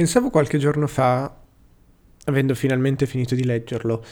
Pensavo 0.00 0.30
qualche 0.30 0.56
giorno 0.56 0.86
fa, 0.86 1.30
avendo 2.24 2.54
finalmente 2.54 3.04
finito 3.04 3.34
di 3.34 3.44
leggerlo, 3.44 4.02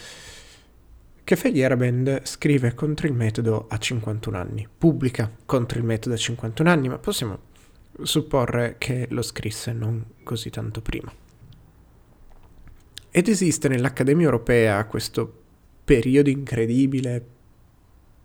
che 1.23 1.35
Faghiera 1.35 1.75
Band 1.75 2.21
scrive 2.25 2.75
contro 2.75 3.07
il 3.07 3.13
metodo 3.13 3.65
a 3.67 3.75
51 3.79 4.37
anni, 4.37 4.67
pubblica 4.77 5.31
contro 5.47 5.79
il 5.79 5.85
metodo 5.85 6.13
a 6.13 6.17
51 6.19 6.69
anni, 6.69 6.89
ma 6.89 6.99
possiamo 6.99 7.39
supporre 8.03 8.75
che 8.77 9.07
lo 9.09 9.23
scrisse 9.23 9.73
non 9.73 10.05
così 10.21 10.51
tanto 10.51 10.83
prima. 10.83 11.11
Ed 13.09 13.27
esiste 13.27 13.67
nell'Accademia 13.67 14.25
Europea 14.25 14.85
questo 14.85 15.41
periodo 15.83 16.29
incredibile, 16.29 17.25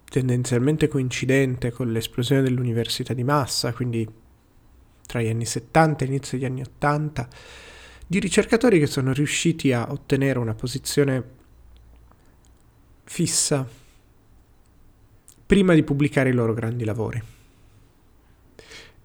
tendenzialmente 0.05 0.87
coincidente 0.87 1.71
con 1.71 1.91
l'esplosione 1.91 2.43
dell'università 2.43 3.15
di 3.15 3.25
massa, 3.25 3.73
quindi 3.73 4.07
tra 5.07 5.21
gli 5.21 5.29
anni 5.29 5.45
70 5.45 6.05
e 6.05 6.09
inizio 6.09 6.39
degli 6.39 6.47
anni 6.47 6.63
80, 6.63 7.29
di 8.07 8.19
ricercatori 8.19 8.79
che 8.79 8.87
sono 8.87 9.13
riusciti 9.13 9.73
a 9.73 9.91
ottenere 9.91 10.39
una 10.39 10.55
posizione 10.55 11.23
fissa 13.05 13.67
prima 15.47 15.75
di 15.75 15.83
pubblicare 15.83 16.31
i 16.31 16.33
loro 16.33 16.55
grandi 16.55 16.85
lavori. 16.85 17.23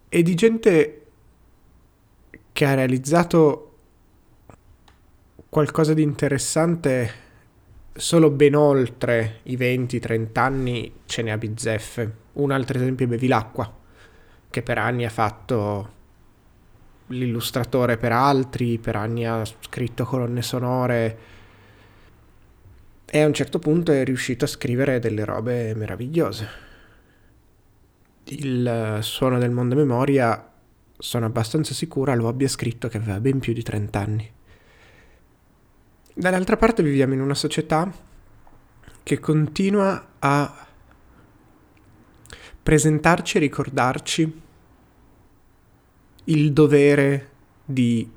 E 0.10 0.24
di 0.24 0.34
gente 0.36 1.06
che 2.52 2.66
ha 2.66 2.74
realizzato 2.74 3.66
qualcosa 5.50 5.94
di 5.94 6.02
interessante 6.02 7.28
solo 7.94 8.30
ben 8.30 8.56
oltre 8.56 9.40
i 9.44 9.58
20-30 9.58 10.40
anni 10.40 10.94
ce 11.06 11.22
ne 11.22 11.32
ha 11.32 11.38
bizzeffe. 11.38 12.16
Un 12.34 12.52
altro 12.52 12.78
esempio 12.78 13.06
è 13.06 13.10
Bevilacqua, 13.10 13.79
che 14.50 14.62
per 14.62 14.78
anni 14.78 15.06
ha 15.06 15.10
fatto 15.10 15.98
l'illustratore 17.08 17.98
per 17.98 18.12
altri, 18.12 18.78
per 18.78 18.96
anni 18.96 19.26
ha 19.26 19.44
scritto 19.46 20.06
colonne 20.06 20.42
sonore 20.42 21.18
e 23.06 23.22
a 23.22 23.26
un 23.26 23.34
certo 23.34 23.58
punto 23.58 23.92
è 23.92 24.04
riuscito 24.04 24.46
a 24.46 24.48
scrivere 24.48 25.00
delle 25.00 25.26
robe 25.26 25.74
meravigliose. 25.74 26.68
Il 28.26 29.00
suono 29.02 29.40
del 29.40 29.50
mondo 29.50 29.74
memoria 29.76 30.52
sono 30.96 31.26
abbastanza 31.26 31.74
sicura 31.74 32.14
lo 32.14 32.28
abbia 32.28 32.48
scritto 32.48 32.88
che 32.88 32.98
aveva 32.98 33.20
ben 33.20 33.40
più 33.40 33.54
di 33.54 33.64
30 33.64 34.00
anni. 34.00 34.32
Dall'altra 36.14 36.58
parte 36.58 36.84
viviamo 36.84 37.14
in 37.14 37.22
una 37.22 37.34
società 37.34 37.92
che 39.02 39.20
continua 39.20 40.08
a 40.20 40.68
presentarci 42.62 43.38
e 43.38 43.40
ricordarci 43.40 44.42
il 46.26 46.54
dovere 46.54 47.30
di 47.66 48.10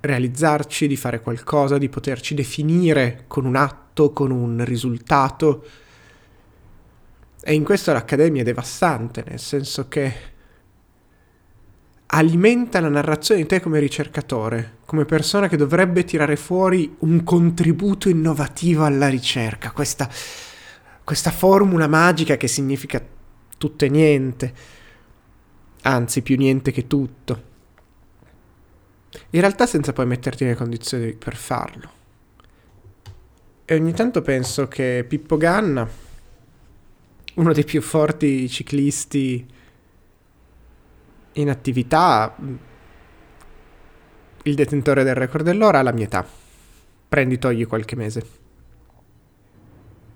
realizzarci, 0.00 0.86
di 0.86 0.96
fare 0.96 1.20
qualcosa, 1.20 1.78
di 1.78 1.88
poterci 1.88 2.34
definire 2.34 3.24
con 3.26 3.46
un 3.46 3.56
atto, 3.56 4.12
con 4.12 4.30
un 4.30 4.64
risultato. 4.64 5.64
E 7.42 7.54
in 7.54 7.64
questo 7.64 7.92
l'Accademia 7.92 8.42
è 8.42 8.44
devastante, 8.44 9.24
nel 9.26 9.40
senso 9.40 9.88
che 9.88 10.32
alimenta 12.06 12.80
la 12.80 12.88
narrazione 12.88 13.42
di 13.42 13.46
te 13.46 13.60
come 13.60 13.80
ricercatore, 13.80 14.76
come 14.84 15.04
persona 15.04 15.48
che 15.48 15.56
dovrebbe 15.56 16.04
tirare 16.04 16.36
fuori 16.36 16.94
un 17.00 17.24
contributo 17.24 18.08
innovativo 18.08 18.84
alla 18.84 19.08
ricerca, 19.08 19.72
questa, 19.72 20.08
questa 21.04 21.30
formula 21.30 21.86
magica 21.86 22.36
che 22.36 22.48
significa 22.48 23.00
tutto 23.58 23.84
e 23.84 23.88
niente 23.88 24.54
anzi 25.84 26.22
più 26.22 26.36
niente 26.36 26.70
che 26.70 26.86
tutto. 26.86 27.52
In 29.30 29.40
realtà 29.40 29.66
senza 29.66 29.92
poi 29.92 30.06
metterti 30.06 30.44
nelle 30.44 30.56
condizioni 30.56 31.12
per 31.14 31.36
farlo. 31.36 32.02
E 33.64 33.74
ogni 33.74 33.92
tanto 33.92 34.20
penso 34.20 34.68
che 34.68 35.04
Pippo 35.08 35.36
Ganna, 35.36 35.88
uno 37.34 37.52
dei 37.52 37.64
più 37.64 37.80
forti 37.80 38.48
ciclisti 38.48 39.46
in 41.32 41.50
attività, 41.50 42.36
il 44.42 44.54
detentore 44.54 45.04
del 45.04 45.14
record 45.14 45.44
dell'ora, 45.44 45.78
ha 45.78 45.82
la 45.82 45.92
mia 45.92 46.04
età. 46.04 46.26
Prendi, 47.08 47.38
togli 47.38 47.66
qualche 47.66 47.96
mese. 47.96 48.43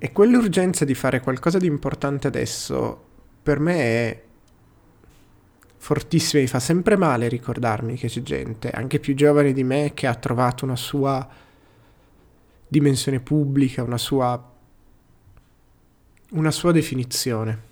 E 0.01 0.13
quell'urgenza 0.13 0.85
di 0.85 0.95
fare 0.95 1.21
qualcosa 1.21 1.59
di 1.59 1.67
importante 1.67 2.29
adesso, 2.29 3.05
per 3.43 3.59
me 3.59 3.77
è 3.77 4.23
fortissima, 5.77 6.43
mi 6.43 6.49
fa 6.49 6.61
sempre 6.61 6.97
male 6.97 7.29
ricordarmi 7.29 7.97
che 7.97 8.07
c'è 8.07 8.23
gente, 8.23 8.71
anche 8.71 9.01
più 9.01 9.15
giovane 9.15 9.53
di 9.53 9.65
me, 9.65 9.93
che 9.95 10.07
ha 10.07 10.15
trovato 10.15 10.65
una 10.65 10.77
sua 10.77 11.27
dimensione 12.69 13.19
pubblica, 13.19 13.83
una 13.83 13.99
sua, 13.99 14.53
una 16.31 16.51
sua 16.53 16.71
definizione. 16.71 17.67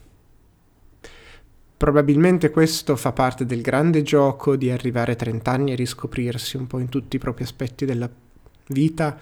Probabilmente 1.77 2.51
questo 2.51 2.97
fa 2.97 3.13
parte 3.13 3.45
del 3.45 3.61
grande 3.61 4.03
gioco 4.03 4.57
di 4.57 4.71
arrivare 4.71 5.13
a 5.13 5.17
30 5.17 5.51
anni 5.51 5.73
e 5.73 5.77
riscoprirsi 5.77 6.57
un 6.57 6.67
po' 6.67 6.79
in 6.79 6.89
tutti 6.89 7.17
i 7.17 7.19
propri 7.21 7.45
aspetti 7.45 7.85
della 7.85 8.11
vita, 8.69 9.17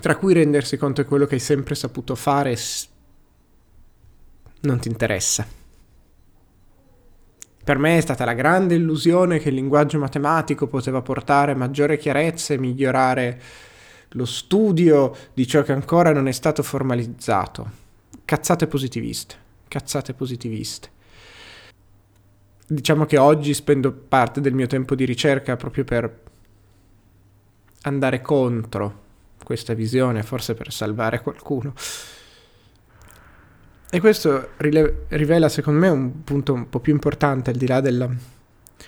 tra 0.00 0.16
cui 0.16 0.34
rendersi 0.34 0.76
conto 0.76 1.02
che 1.02 1.08
quello 1.08 1.26
che 1.26 1.34
hai 1.34 1.40
sempre 1.40 1.74
saputo 1.74 2.14
fare 2.14 2.56
non 4.60 4.78
ti 4.78 4.88
interessa. 4.88 5.46
Per 7.64 7.78
me 7.78 7.98
è 7.98 8.00
stata 8.00 8.24
la 8.24 8.32
grande 8.32 8.74
illusione 8.74 9.38
che 9.38 9.50
il 9.50 9.54
linguaggio 9.54 9.98
matematico 9.98 10.66
poteva 10.68 11.02
portare 11.02 11.54
maggiore 11.54 11.98
chiarezza 11.98 12.54
e 12.54 12.58
migliorare 12.58 13.40
lo 14.12 14.24
studio 14.24 15.14
di 15.34 15.46
ciò 15.46 15.62
che 15.62 15.72
ancora 15.72 16.12
non 16.12 16.28
è 16.28 16.32
stato 16.32 16.62
formalizzato. 16.62 17.70
Cazzate 18.24 18.66
positiviste, 18.66 19.34
cazzate 19.68 20.14
positiviste. 20.14 20.90
Diciamo 22.66 23.04
che 23.04 23.18
oggi 23.18 23.52
spendo 23.52 23.92
parte 23.92 24.40
del 24.40 24.54
mio 24.54 24.66
tempo 24.66 24.94
di 24.94 25.04
ricerca 25.04 25.56
proprio 25.56 25.84
per 25.84 26.20
andare 27.82 28.20
contro 28.22 29.06
questa 29.48 29.72
visione, 29.72 30.22
forse 30.22 30.52
per 30.52 30.70
salvare 30.70 31.22
qualcuno. 31.22 31.72
E 33.90 33.98
questo 33.98 34.50
rile- 34.58 35.06
rivela 35.08 35.48
secondo 35.48 35.80
me 35.80 35.88
un 35.88 36.22
punto 36.22 36.52
un 36.52 36.68
po' 36.68 36.80
più 36.80 36.92
importante 36.92 37.48
al 37.48 37.56
di 37.56 37.66
là 37.66 37.80
della 37.80 38.10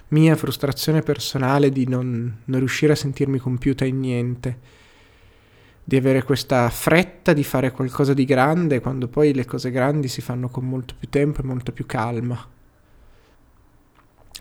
mia 0.08 0.36
frustrazione 0.36 1.00
personale 1.00 1.70
di 1.70 1.88
non, 1.88 2.42
non 2.44 2.58
riuscire 2.58 2.92
a 2.92 2.96
sentirmi 2.96 3.38
compiuta 3.38 3.86
in 3.86 4.00
niente, 4.00 4.58
di 5.82 5.96
avere 5.96 6.24
questa 6.24 6.68
fretta 6.68 7.32
di 7.32 7.42
fare 7.42 7.70
qualcosa 7.70 8.12
di 8.12 8.26
grande 8.26 8.80
quando 8.80 9.08
poi 9.08 9.32
le 9.32 9.46
cose 9.46 9.70
grandi 9.70 10.08
si 10.08 10.20
fanno 10.20 10.50
con 10.50 10.68
molto 10.68 10.92
più 10.98 11.08
tempo 11.08 11.40
e 11.40 11.44
molto 11.44 11.72
più 11.72 11.86
calma. 11.86 12.38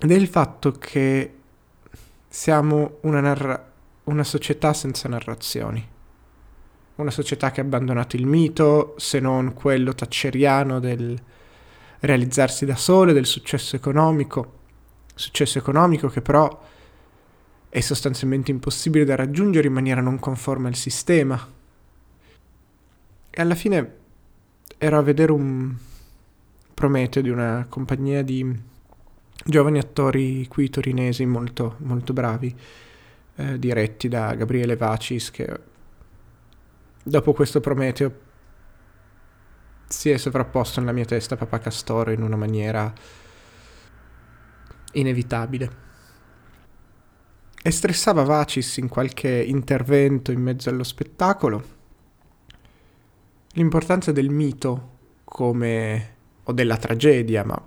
Ed 0.02 0.12
è 0.12 0.16
il 0.16 0.28
fatto 0.28 0.74
che 0.74 1.34
siamo 2.28 2.98
una, 3.04 3.22
narra- 3.22 3.72
una 4.04 4.26
società 4.26 4.74
senza 4.74 5.08
narrazioni 5.08 5.98
una 7.02 7.12
società 7.12 7.52
che 7.52 7.62
ha 7.62 7.64
abbandonato 7.64 8.16
il 8.16 8.26
mito, 8.26 8.96
se 8.98 9.20
non 9.20 9.54
quello 9.54 9.94
tacceriano 9.94 10.80
del 10.80 11.18
realizzarsi 12.02 12.66
da 12.66 12.76
sole, 12.76 13.14
del 13.14 13.26
successo 13.26 13.76
economico, 13.76 14.58
successo 15.16 15.58
economico 15.58 16.08
che 16.08 16.22
però 16.22 16.62
è 17.70 17.80
sostanzialmente 17.80 18.52
impossibile 18.52 19.06
da 19.06 19.16
raggiungere 19.16 19.68
in 19.68 19.74
maniera 19.74 20.02
non 20.02 20.20
conforme 20.20 20.68
al 20.68 20.76
sistema. 20.76 21.58
E 23.30 23.42
alla 23.42 23.56
fine 23.56 23.96
ero 24.78 24.98
a 24.98 25.02
vedere 25.02 25.32
un 25.32 25.76
Prometeo 26.74 27.22
di 27.22 27.30
una 27.30 27.66
compagnia 27.68 28.22
di 28.24 28.58
giovani 29.46 29.80
attori 29.80 30.48
qui 30.48 30.70
torinesi 30.70 31.26
molto, 31.26 31.76
molto 31.80 32.14
bravi, 32.14 32.56
eh, 33.36 33.60
diretti 33.60 34.08
da 34.08 34.34
Gabriele 34.34 34.78
Vacis, 34.78 35.30
che 35.30 35.69
Dopo 37.10 37.34
questo 37.34 37.60
Prometeo 37.60 38.20
si 39.88 40.12
è 40.12 40.18
sovrapposto 40.18 40.80
nella 40.80 40.92
mia 40.92 41.06
testa 41.06 41.36
Papà 41.36 41.58
Castoro 41.58 42.12
in 42.12 42.22
una 42.22 42.36
maniera 42.36 42.94
inevitabile. 44.92 45.72
E 47.64 47.72
stressava 47.72 48.22
Vacis 48.22 48.78
in 48.78 48.90
qualche 48.90 49.28
intervento 49.28 50.32
in 50.32 50.40
mezzo 50.40 50.70
allo 50.70 50.84
spettacolo 50.84 51.64
l'importanza 53.54 54.12
del 54.12 54.30
mito 54.30 54.98
come 55.24 56.16
o 56.44 56.52
della 56.52 56.78
tragedia, 56.78 57.44
ma 57.44 57.60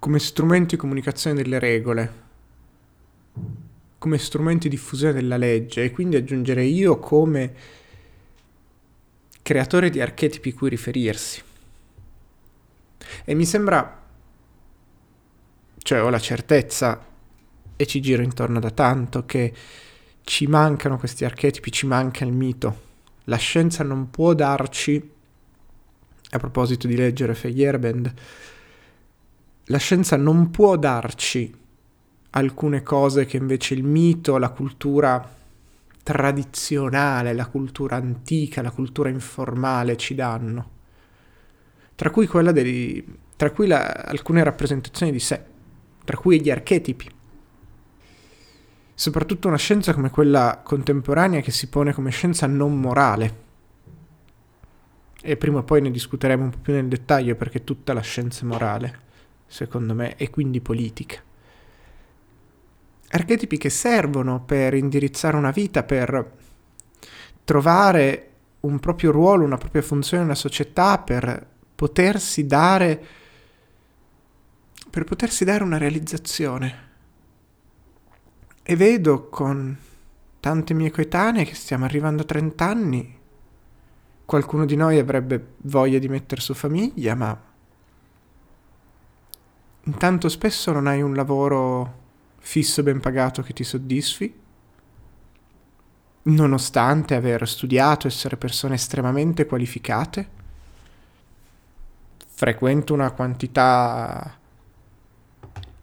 come 0.00 0.18
strumento 0.18 0.74
di 0.74 0.80
comunicazione 0.80 1.40
delle 1.40 1.60
regole 1.60 2.23
come 4.04 4.18
strumenti 4.18 4.68
di 4.68 4.76
diffusione 4.76 5.14
della 5.14 5.38
legge 5.38 5.82
e 5.82 5.90
quindi 5.90 6.16
aggiungere 6.16 6.62
io 6.62 6.98
come 6.98 7.54
creatore 9.40 9.88
di 9.88 9.98
archetipi 9.98 10.52
cui 10.52 10.68
riferirsi. 10.68 11.42
E 13.24 13.34
mi 13.34 13.46
sembra 13.46 14.02
cioè 15.78 16.02
ho 16.02 16.10
la 16.10 16.18
certezza, 16.18 17.02
e 17.76 17.86
ci 17.86 18.02
giro 18.02 18.22
intorno 18.22 18.60
da 18.60 18.70
tanto, 18.70 19.24
che 19.24 19.54
ci 20.22 20.46
mancano 20.48 20.98
questi 20.98 21.24
archetipi, 21.24 21.72
ci 21.72 21.86
manca 21.86 22.26
il 22.26 22.32
mito. 22.32 22.80
La 23.24 23.36
scienza 23.36 23.84
non 23.84 24.10
può 24.10 24.34
darci, 24.34 25.12
a 26.28 26.38
proposito 26.38 26.86
di 26.86 26.96
leggere 26.96 27.34
Feyerabend, 27.34 28.12
la 29.64 29.78
scienza 29.78 30.18
non 30.18 30.50
può 30.50 30.76
darci 30.76 31.62
alcune 32.36 32.82
cose 32.82 33.26
che 33.26 33.36
invece 33.36 33.74
il 33.74 33.84
mito, 33.84 34.38
la 34.38 34.50
cultura 34.50 35.32
tradizionale, 36.02 37.32
la 37.32 37.46
cultura 37.46 37.96
antica, 37.96 38.62
la 38.62 38.70
cultura 38.70 39.08
informale 39.08 39.96
ci 39.96 40.14
danno. 40.14 40.70
Tra 41.94 42.10
cui, 42.10 42.28
dei, 42.52 43.18
tra 43.36 43.50
cui 43.50 43.66
la, 43.66 43.84
alcune 43.84 44.42
rappresentazioni 44.42 45.12
di 45.12 45.20
sé, 45.20 45.42
tra 46.04 46.16
cui 46.16 46.40
gli 46.40 46.50
archetipi. 46.50 47.08
Soprattutto 48.96 49.48
una 49.48 49.56
scienza 49.56 49.94
come 49.94 50.10
quella 50.10 50.60
contemporanea 50.62 51.40
che 51.40 51.50
si 51.50 51.68
pone 51.68 51.92
come 51.92 52.10
scienza 52.10 52.46
non 52.46 52.78
morale. 52.78 53.42
E 55.22 55.36
prima 55.36 55.58
o 55.58 55.62
poi 55.62 55.80
ne 55.80 55.90
discuteremo 55.90 56.42
un 56.42 56.50
po' 56.50 56.58
più 56.58 56.72
nel 56.74 56.88
dettaglio 56.88 57.34
perché 57.36 57.64
tutta 57.64 57.92
la 57.92 58.02
scienza 58.02 58.42
è 58.42 58.44
morale, 58.44 58.98
secondo 59.46 59.94
me, 59.94 60.16
e 60.16 60.28
quindi 60.30 60.60
politica 60.60 61.22
archetipi 63.14 63.56
che 63.56 63.70
servono 63.70 64.42
per 64.42 64.74
indirizzare 64.74 65.36
una 65.36 65.52
vita, 65.52 65.84
per 65.84 66.32
trovare 67.44 68.30
un 68.60 68.80
proprio 68.80 69.12
ruolo, 69.12 69.44
una 69.44 69.58
propria 69.58 69.82
funzione 69.82 70.24
nella 70.24 70.34
società, 70.34 70.98
per 70.98 71.46
potersi 71.74 72.46
dare 72.46 73.06
per 74.90 75.02
potersi 75.02 75.44
dare 75.44 75.64
una 75.64 75.76
realizzazione. 75.76 76.82
E 78.62 78.76
vedo 78.76 79.28
con 79.28 79.76
tante 80.38 80.72
mie 80.72 80.92
coetanee 80.92 81.44
che 81.44 81.54
stiamo 81.54 81.84
arrivando 81.84 82.22
a 82.22 82.26
30 82.26 82.64
anni, 82.64 83.18
qualcuno 84.24 84.64
di 84.64 84.76
noi 84.76 85.00
avrebbe 85.00 85.54
voglia 85.62 85.98
di 85.98 86.08
mettere 86.08 86.40
su 86.40 86.54
famiglia, 86.54 87.16
ma 87.16 87.42
intanto 89.82 90.28
spesso 90.28 90.70
non 90.70 90.86
hai 90.86 91.02
un 91.02 91.14
lavoro 91.14 92.02
fisso 92.46 92.82
ben 92.82 93.00
pagato 93.00 93.40
che 93.40 93.54
ti 93.54 93.64
soddisfi, 93.64 94.32
nonostante 96.24 97.14
aver 97.14 97.48
studiato, 97.48 98.06
essere 98.06 98.36
persone 98.36 98.74
estremamente 98.74 99.46
qualificate. 99.46 100.28
Frequento 102.26 102.92
una 102.92 103.12
quantità 103.12 104.38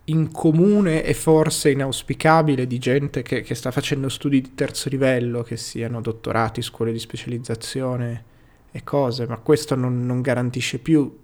incomune 0.05 1.03
e 1.03 1.15
forse 1.15 1.71
inauspicabile 1.71 2.67
di 2.67 2.77
gente 2.77 3.23
che, 3.23 3.41
che, 3.41 3.55
sta 3.55 3.71
facendo 3.71 4.07
studi 4.07 4.39
di 4.39 4.53
terzo 4.53 4.87
livello, 4.87 5.41
che 5.41 5.57
siano 5.57 5.99
dottorati, 5.99 6.61
scuole 6.61 6.91
di 6.91 6.99
specializzazione 6.99 8.23
e 8.71 8.83
cose, 8.83 9.25
ma 9.25 9.37
questo 9.37 9.73
non, 9.73 10.05
non 10.05 10.21
garantisce 10.21 10.77
più 10.77 11.20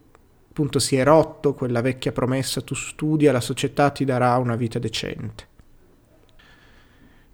appunto 0.57 0.79
si 0.79 0.95
è 0.95 1.03
rotto 1.03 1.53
quella 1.53 1.81
vecchia 1.81 2.11
promessa, 2.11 2.61
tu 2.61 2.73
studia, 2.73 3.31
la 3.31 3.41
società 3.41 3.91
ti 3.91 4.03
darà 4.05 4.37
una 4.37 4.55
vita 4.55 4.79
decente. 4.79 5.47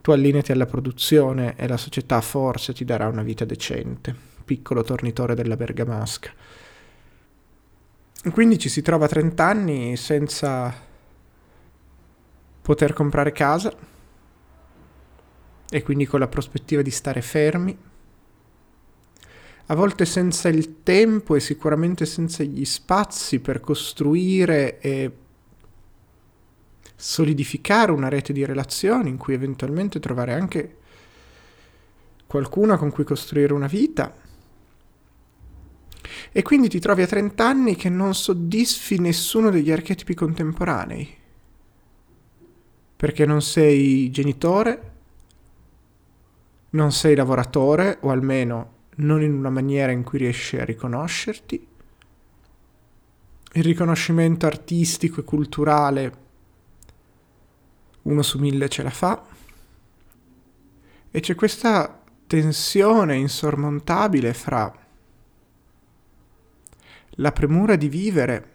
Tu 0.01 0.11
allineati 0.11 0.51
alla 0.51 0.65
produzione 0.65 1.55
e 1.55 1.65
la 1.69 1.77
società 1.77 2.19
forse 2.19 2.73
ti 2.73 2.83
darà 2.83 3.07
una 3.07 3.23
vita 3.23 3.45
decente, 3.45 4.13
piccolo 4.43 4.83
tornitore 4.83 5.35
della 5.35 5.55
bergamasca. 5.55 6.33
Quindi 8.29 8.59
ci 8.59 8.67
si 8.67 8.81
trova 8.81 9.05
a 9.05 9.07
30 9.07 9.45
anni 9.45 9.95
senza 9.95 10.73
poter 12.61 12.91
comprare 12.91 13.31
casa 13.31 13.73
e 15.69 15.81
quindi 15.81 16.05
con 16.05 16.19
la 16.19 16.27
prospettiva 16.27 16.81
di 16.81 16.91
stare 16.91 17.21
fermi 17.21 17.77
a 19.67 19.75
volte 19.75 20.05
senza 20.05 20.49
il 20.49 20.83
tempo 20.83 21.35
e 21.35 21.39
sicuramente 21.39 22.05
senza 22.05 22.43
gli 22.43 22.65
spazi 22.65 23.39
per 23.39 23.61
costruire 23.61 24.79
e 24.79 25.11
solidificare 26.95 27.91
una 27.91 28.09
rete 28.09 28.33
di 28.33 28.45
relazioni 28.45 29.09
in 29.09 29.17
cui 29.17 29.33
eventualmente 29.33 29.99
trovare 29.99 30.33
anche 30.33 30.77
qualcuno 32.27 32.77
con 32.77 32.91
cui 32.91 33.03
costruire 33.03 33.53
una 33.53 33.67
vita. 33.67 34.13
E 36.31 36.41
quindi 36.41 36.67
ti 36.67 36.79
trovi 36.79 37.01
a 37.01 37.07
30 37.07 37.45
anni 37.45 37.75
che 37.75 37.89
non 37.89 38.13
soddisfi 38.13 38.99
nessuno 38.99 39.49
degli 39.49 39.71
archetipi 39.71 40.13
contemporanei. 40.13 41.17
Perché 42.95 43.25
non 43.25 43.41
sei 43.41 44.09
genitore, 44.09 44.91
non 46.71 46.91
sei 46.91 47.15
lavoratore, 47.15 47.97
o 48.01 48.09
almeno 48.09 48.72
non 48.97 49.21
in 49.21 49.33
una 49.33 49.49
maniera 49.49 49.91
in 49.91 50.03
cui 50.03 50.19
riesci 50.19 50.57
a 50.57 50.65
riconoscerti. 50.65 51.67
Il 53.55 53.63
riconoscimento 53.63 54.45
artistico 54.45 55.19
e 55.19 55.23
culturale 55.23 56.21
uno 58.03 58.21
su 58.21 58.39
mille 58.39 58.69
ce 58.69 58.83
la 58.83 58.89
fa. 58.89 59.23
E 61.11 61.19
c'è 61.19 61.35
questa 61.35 62.01
tensione 62.25 63.15
insormontabile 63.15 64.33
fra 64.33 64.73
la 67.17 67.31
premura 67.31 67.75
di 67.75 67.87
vivere 67.87 68.51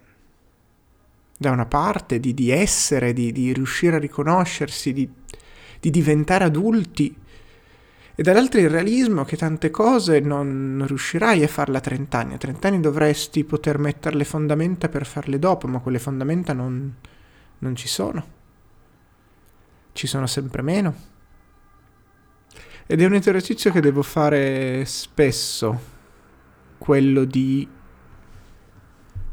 da 1.37 1.53
una 1.53 1.67
parte, 1.67 2.19
di, 2.19 2.35
di 2.35 2.51
essere, 2.51 3.13
di, 3.13 3.31
di, 3.31 3.53
riuscire 3.53 3.97
a 3.97 4.01
riconoscersi, 4.01 4.93
di, 4.93 5.09
di 5.79 5.91
diventare 5.91 6.45
adulti 6.45 7.17
e 8.21 8.23
dall'altro 8.25 8.59
il 8.59 8.69
realismo 8.69 9.25
che 9.25 9.37
tante 9.37 9.71
cose 9.71 10.19
non 10.19 10.83
riuscirai 10.85 11.45
a 11.45 11.47
farle 11.47 11.77
a 11.77 11.81
30 11.81 12.19
anni. 12.19 12.35
A 12.35 12.39
30 12.39 12.67
anni 12.67 12.81
dovresti 12.81 13.45
poter 13.45 13.79
mettere 13.79 14.17
le 14.17 14.25
fondamenta 14.25 14.89
per 14.89 15.07
farle 15.07 15.39
dopo, 15.39 15.69
ma 15.69 15.79
quelle 15.79 16.01
fondamenta 16.01 16.53
non, 16.53 16.97
non 17.59 17.77
ci 17.77 17.87
sono. 17.87 18.27
Ci 19.93 20.09
sono 20.09 20.27
sempre 20.27 20.63
meno. 20.63 20.95
Ed 22.89 23.01
è 23.01 23.07
un 23.07 23.15
esercizio 23.15 23.71
che 23.71 23.81
devo 23.81 24.03
fare 24.03 24.85
spesso, 24.85 25.81
quello 26.77 27.23
di 27.23 27.69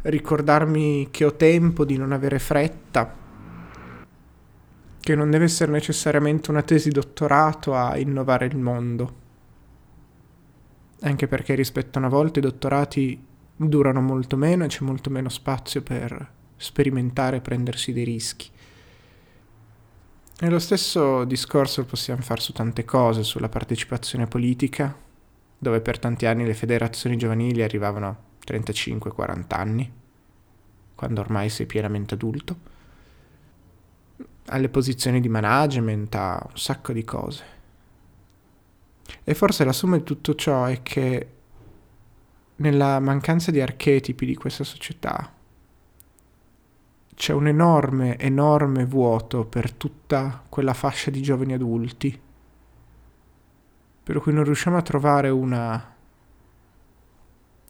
ricordarmi 0.03 1.07
che 1.09 1.25
ho 1.25 1.33
tempo, 1.33 1.85
di 1.85 1.97
non 1.97 2.11
avere 2.11 2.37
fretta 2.37 3.24
che 5.05 5.13
non 5.13 5.29
deve 5.29 5.43
essere 5.43 5.71
necessariamente 5.71 6.49
una 6.49 6.63
tesi 6.63 6.89
dottorato 6.89 7.75
a 7.75 7.95
innovare 7.95 8.47
il 8.47 8.57
mondo. 8.57 9.13
Anche 11.01 11.27
perché 11.27 11.53
rispetto 11.53 11.99
a 11.99 12.01
una 12.01 12.09
volta 12.09 12.39
i 12.39 12.41
dottorati 12.41 13.23
durano 13.55 14.01
molto 14.01 14.35
meno 14.35 14.63
e 14.63 14.67
c'è 14.67 14.83
molto 14.83 15.11
meno 15.11 15.29
spazio 15.29 15.83
per 15.83 16.31
sperimentare 16.55 17.37
e 17.37 17.41
prendersi 17.41 17.93
dei 17.93 18.03
rischi. 18.03 18.49
E 20.39 20.49
lo 20.49 20.57
stesso 20.57 21.23
discorso 21.23 21.85
possiamo 21.85 22.23
fare 22.23 22.41
su 22.41 22.51
tante 22.51 22.83
cose, 22.83 23.21
sulla 23.21 23.47
partecipazione 23.47 24.25
politica, 24.25 24.97
dove 25.55 25.81
per 25.81 25.99
tanti 25.99 26.25
anni 26.25 26.47
le 26.47 26.55
federazioni 26.55 27.15
giovanili 27.15 27.61
arrivavano 27.61 28.07
a 28.07 28.17
35-40 28.43 29.43
anni, 29.49 29.91
quando 30.95 31.21
ormai 31.21 31.49
sei 31.49 31.67
pienamente 31.67 32.15
adulto 32.15 32.73
alle 34.47 34.69
posizioni 34.69 35.19
di 35.21 35.29
management, 35.29 36.15
a 36.15 36.45
un 36.47 36.57
sacco 36.57 36.93
di 36.93 37.03
cose. 37.03 37.43
E 39.23 39.33
forse 39.33 39.63
la 39.63 39.73
somma 39.73 39.97
di 39.97 40.03
tutto 40.03 40.35
ciò 40.35 40.65
è 40.65 40.81
che 40.81 41.29
nella 42.57 42.99
mancanza 42.99 43.51
di 43.51 43.59
archetipi 43.59 44.25
di 44.25 44.35
questa 44.35 44.63
società 44.63 45.33
c'è 47.15 47.33
un 47.33 47.47
enorme, 47.47 48.17
enorme 48.17 48.85
vuoto 48.85 49.45
per 49.45 49.71
tutta 49.71 50.43
quella 50.47 50.73
fascia 50.73 51.09
di 51.09 51.21
giovani 51.21 51.53
adulti, 51.53 52.19
per 54.03 54.19
cui 54.19 54.33
non 54.33 54.43
riusciamo 54.43 54.77
a 54.77 54.81
trovare 54.81 55.29
una, 55.29 55.95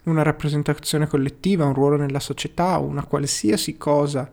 una 0.06 0.24
rappresentazione 0.24 1.08
collettiva, 1.08 1.66
un 1.66 1.74
ruolo 1.74 1.96
nella 1.96 2.20
società, 2.20 2.78
una 2.80 3.06
qualsiasi 3.06 3.78
cosa 3.78 4.30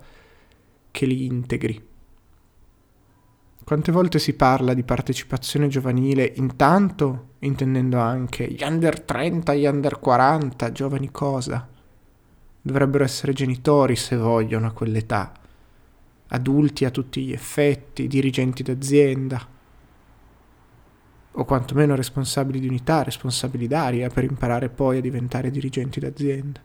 che 0.91 1.07
li 1.07 1.27
integri. 1.27 1.91
Quante 3.65 3.93
volte 3.93 4.19
si 4.19 4.35
parla 4.35 4.75
di 4.75 4.83
partecipazione 4.83 5.69
giovanile, 5.69 6.33
intanto 6.37 7.35
intendendo 7.41 7.99
anche 8.01 8.45
gli 8.49 8.63
under 8.63 9.01
30, 9.01 9.55
gli 9.55 9.67
under 9.67 10.01
40, 10.01 10.73
giovani 10.73 11.11
cosa? 11.13 11.69
Dovrebbero 12.61 13.05
essere 13.05 13.33
genitori 13.33 13.95
se 13.95 14.17
vogliono 14.17 14.67
a 14.67 14.73
quell'età, 14.73 15.33
adulti 16.29 16.85
a 16.85 16.91
tutti 16.91 17.23
gli 17.23 17.33
effetti, 17.33 18.09
dirigenti 18.09 18.65
d'azienda, 18.65 19.47
o 21.35 21.45
quantomeno 21.45 21.95
responsabili 21.95 22.59
di 22.59 22.69
unità, 22.69 23.05
responsabili 23.05 23.69
d'aria 23.69 24.09
per 24.11 24.25
imparare 24.25 24.71
poi 24.71 24.99
a 24.99 25.01
diventare 25.01 25.51
dirigenti 25.51 26.01
d'azienda. 26.01 26.61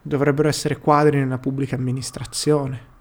Dovrebbero 0.00 0.48
essere 0.48 0.78
quadri 0.78 1.18
nella 1.18 1.38
pubblica 1.38 1.74
amministrazione 1.74 2.92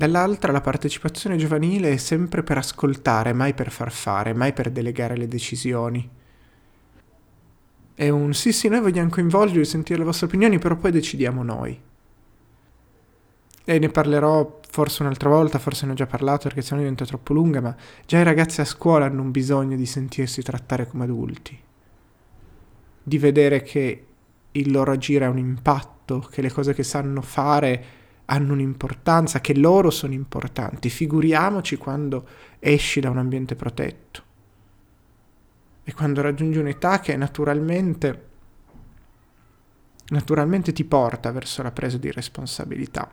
Dall'altra 0.00 0.50
la 0.50 0.62
partecipazione 0.62 1.36
giovanile 1.36 1.92
è 1.92 1.98
sempre 1.98 2.42
per 2.42 2.56
ascoltare, 2.56 3.34
mai 3.34 3.52
per 3.52 3.70
far 3.70 3.92
fare, 3.92 4.32
mai 4.32 4.54
per 4.54 4.70
delegare 4.70 5.14
le 5.14 5.28
decisioni. 5.28 6.08
È 7.92 8.08
un 8.08 8.32
sì 8.32 8.50
sì, 8.50 8.68
noi 8.68 8.80
vogliamo 8.80 9.10
coinvolgervi, 9.10 9.62
sentire 9.66 9.98
le 9.98 10.06
vostre 10.06 10.24
opinioni, 10.24 10.58
però 10.58 10.76
poi 10.76 10.90
decidiamo 10.90 11.42
noi. 11.42 11.78
E 13.62 13.78
ne 13.78 13.88
parlerò 13.90 14.60
forse 14.70 15.02
un'altra 15.02 15.28
volta, 15.28 15.58
forse 15.58 15.84
ne 15.84 15.92
ho 15.92 15.96
già 15.96 16.06
parlato 16.06 16.44
perché 16.44 16.62
se 16.62 16.72
no 16.72 16.80
diventa 16.80 17.04
troppo 17.04 17.34
lunga, 17.34 17.60
ma 17.60 17.76
già 18.06 18.20
i 18.20 18.24
ragazzi 18.24 18.62
a 18.62 18.64
scuola 18.64 19.04
hanno 19.04 19.20
un 19.20 19.30
bisogno 19.30 19.76
di 19.76 19.84
sentirsi 19.84 20.40
trattare 20.40 20.86
come 20.86 21.04
adulti, 21.04 21.60
di 23.02 23.18
vedere 23.18 23.60
che 23.60 24.06
il 24.50 24.70
loro 24.72 24.92
agire 24.92 25.26
ha 25.26 25.28
un 25.28 25.36
impatto, 25.36 26.20
che 26.20 26.40
le 26.40 26.50
cose 26.50 26.72
che 26.72 26.84
sanno 26.84 27.20
fare 27.20 27.98
hanno 28.30 28.52
un'importanza, 28.52 29.40
che 29.40 29.56
loro 29.56 29.90
sono 29.90 30.12
importanti. 30.12 30.88
Figuriamoci 30.88 31.76
quando 31.76 32.26
esci 32.60 33.00
da 33.00 33.10
un 33.10 33.18
ambiente 33.18 33.56
protetto 33.56 34.22
e 35.82 35.92
quando 35.92 36.22
raggiungi 36.22 36.58
un'età 36.58 37.00
che 37.00 37.16
naturalmente, 37.16 38.28
naturalmente 40.08 40.72
ti 40.72 40.84
porta 40.84 41.32
verso 41.32 41.62
la 41.62 41.72
presa 41.72 41.98
di 41.98 42.10
responsabilità. 42.12 43.12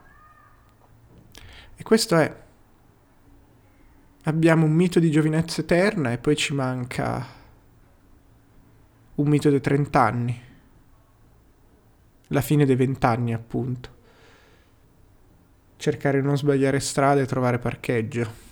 E 1.75 1.83
questo 1.83 2.15
è. 2.15 2.45
Abbiamo 4.23 4.65
un 4.65 4.71
mito 4.71 4.99
di 4.99 5.09
giovinezza 5.09 5.61
eterna 5.61 6.11
e 6.11 6.19
poi 6.19 6.35
ci 6.35 6.53
manca 6.53 7.25
un 9.15 9.27
mito 9.27 9.49
dei 9.49 9.61
30 9.61 9.99
anni. 9.99 10.41
La 12.27 12.41
fine 12.41 12.65
dei 12.65 12.75
20 12.75 13.05
anni, 13.05 13.33
appunto. 13.33 13.95
Cercare 15.77 16.19
di 16.19 16.25
non 16.25 16.37
sbagliare 16.37 16.79
strade 16.79 17.21
e 17.21 17.25
trovare 17.25 17.59
parcheggio. 17.59 18.45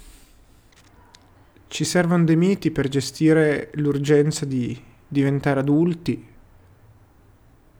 Ci 1.67 1.83
servono 1.83 2.23
dei 2.23 2.35
miti 2.35 2.71
per 2.71 2.87
gestire 2.87 3.71
l'urgenza 3.73 4.45
di 4.45 4.81
diventare 5.07 5.59
adulti 5.59 6.27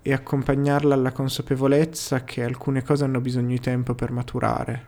e 0.02 0.14
accompagnarla 0.14 0.94
alla 0.94 1.12
consapevolezza 1.12 2.24
che 2.24 2.44
alcune 2.44 2.84
cose 2.84 3.04
hanno 3.04 3.22
bisogno 3.22 3.50
di 3.50 3.60
tempo 3.60 3.94
per 3.94 4.12
maturare, 4.12 4.86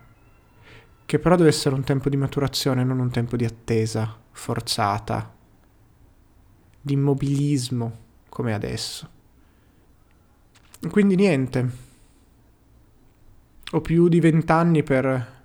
che 1.06 1.20
però 1.20 1.36
deve 1.36 1.50
essere 1.50 1.76
un 1.76 1.84
tempo 1.84 2.10
di 2.10 2.18
maturazione, 2.18 2.84
non 2.84 3.00
un 3.00 3.10
tempo 3.10 3.36
di 3.36 3.46
attesa 3.46 4.16
forzata, 4.32 5.34
di 6.82 6.94
immobilismo 6.94 7.98
come 8.30 8.54
adesso. 8.54 9.10
Quindi 10.90 11.16
niente, 11.16 11.87
ho 13.72 13.82
più 13.82 14.08
di 14.08 14.20
vent'anni 14.20 14.84
per 14.84 15.36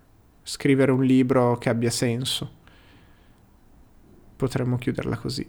scrivere 0.42 0.92
un 0.92 1.04
libro 1.04 1.56
che 1.58 1.68
abbia 1.68 1.90
senso 1.90 2.60
potremmo 4.36 4.76
chiuderla 4.76 5.16
così. 5.16 5.48